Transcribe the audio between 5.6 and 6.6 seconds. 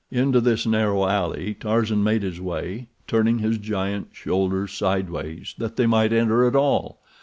they might enter at